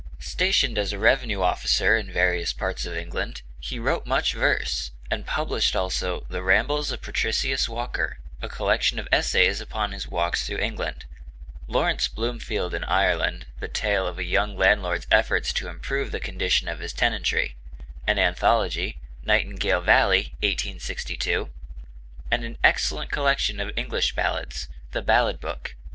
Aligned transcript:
Stationed 0.17 0.79
as 0.79 0.95
revenue 0.95 1.43
officer 1.43 1.95
in 1.95 2.11
various 2.11 2.53
parts 2.53 2.87
of 2.87 2.97
England, 2.97 3.43
he 3.59 3.77
wrote 3.77 4.07
much 4.07 4.33
verse, 4.33 4.89
and 5.11 5.27
published 5.27 5.75
also 5.75 6.21
the 6.21 6.29
'The 6.37 6.41
Rambles 6.41 6.89
of 6.91 7.03
Patricius 7.03 7.69
Walker,' 7.69 8.17
a 8.41 8.49
collection 8.49 8.97
of 8.97 9.07
essays 9.11 9.61
upon 9.61 9.91
his 9.91 10.07
walks 10.07 10.43
through 10.47 10.57
England; 10.57 11.05
'Lawrence 11.67 12.07
Bloomfield 12.07 12.73
in 12.73 12.83
Ireland,' 12.83 13.45
the 13.59 13.67
tale 13.67 14.07
of 14.07 14.17
a 14.17 14.23
young 14.23 14.57
landlord's 14.57 15.05
efforts 15.11 15.53
to 15.53 15.67
improve 15.67 16.11
the 16.11 16.19
condition 16.19 16.67
of 16.67 16.79
his 16.79 16.93
tenantry; 16.93 17.55
an 18.07 18.17
anthology, 18.17 18.97
'Nightingale 19.23 19.81
Valley' 19.81 20.33
(1862), 20.39 21.51
and 22.31 22.43
an 22.43 22.57
excellent 22.63 23.11
collection 23.11 23.59
of 23.59 23.69
English 23.77 24.15
ballads, 24.15 24.67
'The 24.93 25.03
Ballad 25.03 25.39
Book' 25.39 25.77
(1865). 25.77 25.79